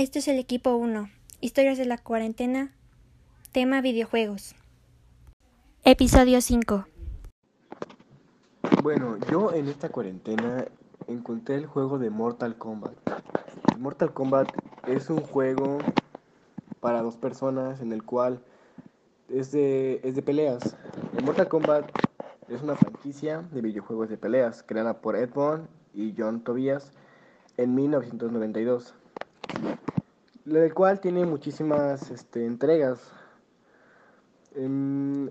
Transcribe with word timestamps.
Este 0.00 0.20
es 0.20 0.28
el 0.28 0.38
equipo 0.38 0.76
1. 0.76 1.10
Historias 1.42 1.76
de 1.76 1.84
la 1.84 1.98
cuarentena. 1.98 2.72
Tema 3.52 3.82
videojuegos. 3.82 4.54
Episodio 5.84 6.40
5. 6.40 6.86
Bueno, 8.82 9.18
yo 9.30 9.52
en 9.52 9.68
esta 9.68 9.90
cuarentena 9.90 10.64
encontré 11.06 11.56
el 11.56 11.66
juego 11.66 11.98
de 11.98 12.08
Mortal 12.08 12.56
Kombat. 12.56 12.94
Mortal 13.78 14.14
Kombat 14.14 14.48
es 14.86 15.10
un 15.10 15.20
juego 15.20 15.76
para 16.80 17.02
dos 17.02 17.18
personas 17.18 17.82
en 17.82 17.92
el 17.92 18.02
cual 18.02 18.42
es 19.28 19.52
de, 19.52 20.00
es 20.02 20.14
de 20.14 20.22
peleas. 20.22 20.78
Mortal 21.22 21.48
Kombat 21.48 21.90
es 22.48 22.62
una 22.62 22.74
franquicia 22.74 23.42
de 23.52 23.60
videojuegos 23.60 24.08
de 24.08 24.16
peleas 24.16 24.62
creada 24.62 25.02
por 25.02 25.14
Ed 25.14 25.28
Boon 25.34 25.68
y 25.92 26.14
John 26.16 26.42
Tobias 26.42 26.90
en 27.58 27.74
1992 27.74 28.94
el 30.46 30.74
cual 30.74 31.00
tiene 31.00 31.24
muchísimas 31.26 32.10
este, 32.10 32.44
entregas. 32.44 33.00
el, 34.54 35.30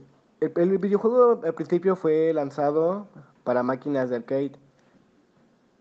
videojuego 0.80 1.42
al 1.44 1.54
principio 1.54 1.96
fue 1.96 2.34
lanzado 2.34 3.08
para 3.44 3.64
máquinas 3.64 4.10
de 4.10 4.18
arcade. 4.18 4.54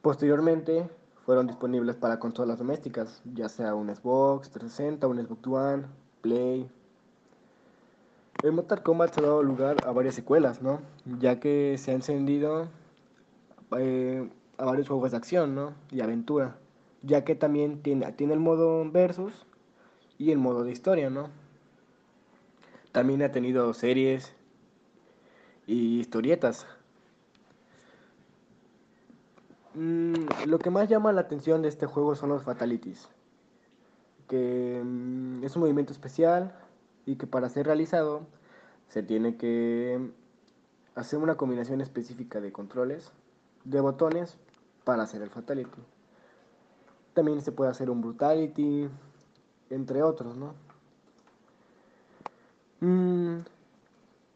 Posteriormente 0.02 0.88
fueron 1.24 1.46
disponibles 1.46 1.96
para 1.96 2.18
consolas 2.18 2.58
domésticas, 2.58 3.20
ya 3.34 3.48
sea 3.48 3.74
un 3.74 3.94
Xbox 3.94 4.50
360, 4.50 5.06
un 5.06 5.18
Xbox 5.18 5.46
One, 5.46 5.84
Play. 6.22 6.70
El 8.42 8.52
Mortal 8.52 8.82
Kombat 8.82 9.18
ha 9.18 9.22
dado 9.22 9.42
lugar 9.42 9.76
a 9.84 9.92
varias 9.92 10.14
secuelas, 10.14 10.62
¿no? 10.62 10.80
Ya 11.18 11.40
que 11.40 11.76
se 11.76 11.90
ha 11.90 11.94
encendido 11.94 12.68
eh, 13.76 14.30
a 14.56 14.64
varios 14.64 14.88
juegos 14.88 15.10
de 15.10 15.16
acción, 15.16 15.54
¿no? 15.54 15.74
Y 15.90 16.00
aventura 16.00 16.56
ya 17.02 17.24
que 17.24 17.34
también 17.34 17.82
tiene, 17.82 18.12
tiene 18.12 18.34
el 18.34 18.40
modo 18.40 18.88
versus 18.90 19.46
y 20.18 20.32
el 20.32 20.38
modo 20.38 20.64
de 20.64 20.72
historia, 20.72 21.10
¿no? 21.10 21.30
También 22.92 23.22
ha 23.22 23.30
tenido 23.30 23.72
series 23.74 24.32
y 25.66 26.00
historietas. 26.00 26.66
Mm, 29.74 30.14
lo 30.46 30.58
que 30.58 30.70
más 30.70 30.88
llama 30.88 31.12
la 31.12 31.20
atención 31.20 31.62
de 31.62 31.68
este 31.68 31.86
juego 31.86 32.16
son 32.16 32.30
los 32.30 32.42
fatalities, 32.42 33.08
que 34.26 34.82
mm, 34.84 35.44
es 35.44 35.54
un 35.54 35.62
movimiento 35.62 35.92
especial 35.92 36.52
y 37.06 37.16
que 37.16 37.26
para 37.26 37.48
ser 37.48 37.66
realizado 37.66 38.26
se 38.88 39.02
tiene 39.02 39.36
que 39.36 40.10
hacer 40.94 41.20
una 41.20 41.36
combinación 41.36 41.80
específica 41.80 42.40
de 42.40 42.50
controles, 42.50 43.12
de 43.64 43.80
botones 43.80 44.36
para 44.84 45.04
hacer 45.04 45.22
el 45.22 45.30
fatality. 45.30 45.80
También 47.18 47.42
se 47.42 47.50
puede 47.50 47.72
hacer 47.72 47.90
un 47.90 48.00
brutality, 48.00 48.88
entre 49.70 50.04
otros, 50.04 50.36
¿no? 50.36 50.54
Mm, 52.78 53.38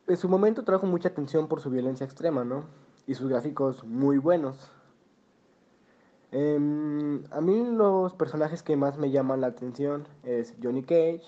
en 0.09 0.17
su 0.17 0.29
momento 0.29 0.65
trajo 0.65 0.85
mucha 0.85 1.11
atención 1.11 1.47
por 1.47 1.61
su 1.61 1.71
violencia 1.71 2.05
extrema, 2.05 2.43
¿no? 2.43 2.65
Y 3.07 3.15
sus 3.15 3.29
gráficos 3.29 3.85
muy 3.85 4.19
buenos. 4.19 4.73
Em, 6.33 7.23
a 7.31 7.41
mí 7.41 7.65
los 7.71 8.15
personajes 8.15 8.65
que 8.65 8.75
más 8.75 8.99
me 8.99 9.13
llaman 9.13 9.43
la 9.43 9.47
atención 9.47 10.09
es 10.25 10.53
Johnny 10.61 10.83
Cage 10.83 11.23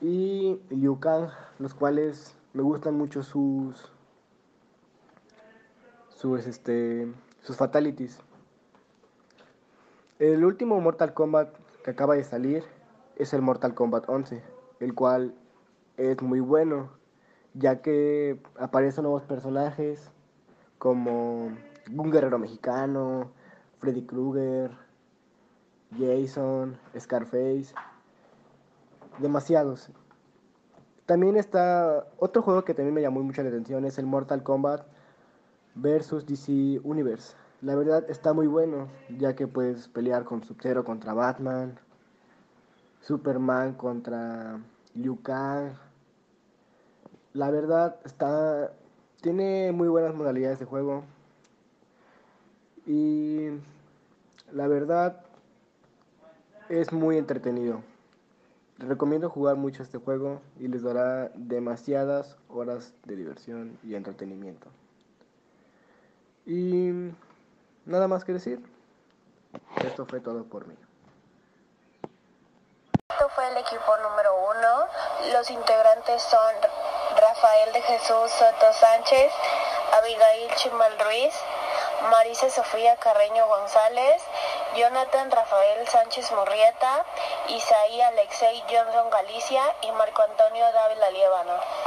y 0.00 0.58
Liu 0.70 0.98
Kang, 0.98 1.30
los 1.60 1.72
cuales 1.72 2.34
me 2.52 2.64
gustan 2.64 2.98
mucho 2.98 3.22
sus 3.22 3.92
sus 6.08 6.48
este 6.48 7.12
sus 7.44 7.56
fatalities. 7.56 8.18
El 10.18 10.46
último 10.46 10.80
Mortal 10.80 11.12
Kombat 11.12 11.54
que 11.84 11.90
acaba 11.90 12.14
de 12.14 12.24
salir 12.24 12.64
es 13.16 13.34
el 13.34 13.42
Mortal 13.42 13.74
Kombat 13.74 14.08
11, 14.08 14.42
el 14.80 14.94
cual 14.94 15.34
es 15.98 16.22
muy 16.22 16.40
bueno, 16.40 16.88
ya 17.52 17.82
que 17.82 18.40
aparecen 18.58 19.02
nuevos 19.02 19.24
personajes 19.24 20.10
como 20.78 21.52
un 21.94 22.10
guerrero 22.10 22.38
mexicano, 22.38 23.30
Freddy 23.78 24.06
Krueger, 24.06 24.70
Jason, 25.98 26.78
Scarface, 26.98 27.74
demasiados. 29.18 29.90
También 31.04 31.36
está 31.36 32.06
otro 32.18 32.40
juego 32.40 32.64
que 32.64 32.72
también 32.72 32.94
me 32.94 33.02
llamó 33.02 33.22
mucho 33.22 33.42
la 33.42 33.50
atención, 33.50 33.84
es 33.84 33.98
el 33.98 34.06
Mortal 34.06 34.42
Kombat 34.42 34.86
versus 35.74 36.24
DC 36.24 36.80
Universe. 36.84 37.36
La 37.62 37.74
verdad 37.74 38.04
está 38.10 38.32
muy 38.32 38.46
bueno, 38.46 38.88
ya 39.18 39.34
que 39.34 39.46
puedes 39.46 39.88
pelear 39.88 40.24
con 40.24 40.44
Sub-Zero 40.44 40.84
contra 40.84 41.14
Batman, 41.14 41.78
Superman 43.00 43.74
contra 43.74 44.60
Liu 44.94 45.20
Kang. 45.22 45.72
La 47.32 47.50
verdad 47.50 47.96
está 48.04 48.72
tiene 49.20 49.72
muy 49.72 49.88
buenas 49.88 50.14
modalidades 50.14 50.58
de 50.58 50.66
juego. 50.66 51.02
Y 52.86 53.48
la 54.52 54.68
verdad 54.68 55.24
es 56.68 56.92
muy 56.92 57.16
entretenido. 57.16 57.80
Les 58.78 58.88
recomiendo 58.88 59.28
jugar 59.28 59.56
mucho 59.56 59.82
este 59.82 59.98
juego 59.98 60.40
y 60.60 60.68
les 60.68 60.82
dará 60.82 61.32
demasiadas 61.34 62.36
horas 62.48 62.94
de 63.04 63.16
diversión 63.16 63.78
y 63.82 63.94
entretenimiento. 63.94 64.68
Y 66.44 67.10
Nada 67.86 68.08
más 68.08 68.24
que 68.24 68.32
decir. 68.32 68.58
Esto 69.84 70.06
fue 70.06 70.20
todo 70.20 70.44
por 70.44 70.66
mí. 70.66 70.76
Esto 73.08 73.28
fue 73.28 73.48
el 73.48 73.56
equipo 73.58 73.96
número 73.98 74.34
uno. 74.50 74.88
Los 75.32 75.48
integrantes 75.50 76.20
son 76.22 76.52
Rafael 77.16 77.72
de 77.72 77.82
Jesús 77.82 78.30
Soto 78.32 78.72
Sánchez, 78.72 79.32
Abigail 79.98 80.52
Chimal 80.56 80.98
Ruiz, 80.98 81.34
Marisa 82.10 82.50
Sofía 82.50 82.96
Carreño 82.96 83.46
González, 83.46 84.20
Jonathan 84.76 85.30
Rafael 85.30 85.86
Sánchez 85.86 86.32
Murrieta, 86.32 87.04
Isaí 87.48 88.02
Alexei 88.02 88.64
Johnson 88.68 89.08
Galicia 89.10 89.62
y 89.82 89.92
Marco 89.92 90.22
Antonio 90.22 90.64
Dávila 90.72 91.10
Liébano. 91.10 91.85